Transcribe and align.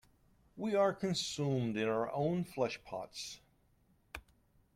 We 0.57 0.73
are 0.73 0.93
consumed 0.95 1.77
in 1.77 1.87
our 1.87 2.11
own 2.11 2.43
flesh-pots. 2.43 3.39